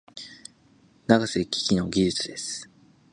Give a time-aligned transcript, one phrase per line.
[1.07, 2.67] 永瀬貴規の技術です。